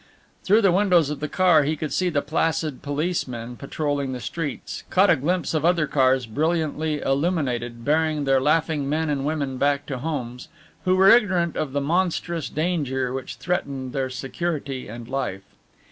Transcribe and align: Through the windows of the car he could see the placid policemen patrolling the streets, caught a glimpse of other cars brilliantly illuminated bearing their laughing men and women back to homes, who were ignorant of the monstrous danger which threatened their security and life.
Through 0.43 0.63
the 0.63 0.71
windows 0.71 1.11
of 1.11 1.19
the 1.19 1.27
car 1.29 1.61
he 1.61 1.75
could 1.75 1.93
see 1.93 2.09
the 2.09 2.23
placid 2.23 2.81
policemen 2.81 3.55
patrolling 3.55 4.13
the 4.13 4.19
streets, 4.19 4.83
caught 4.89 5.11
a 5.11 5.15
glimpse 5.15 5.53
of 5.53 5.63
other 5.63 5.85
cars 5.85 6.25
brilliantly 6.25 7.01
illuminated 7.01 7.85
bearing 7.85 8.23
their 8.23 8.41
laughing 8.41 8.89
men 8.89 9.11
and 9.11 9.25
women 9.27 9.57
back 9.59 9.85
to 9.85 9.99
homes, 9.99 10.47
who 10.85 10.95
were 10.95 11.09
ignorant 11.11 11.55
of 11.55 11.73
the 11.73 11.81
monstrous 11.81 12.49
danger 12.49 13.13
which 13.13 13.35
threatened 13.35 13.93
their 13.93 14.09
security 14.09 14.87
and 14.87 15.07
life. 15.07 15.43